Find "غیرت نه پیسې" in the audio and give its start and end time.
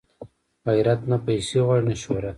0.69-1.57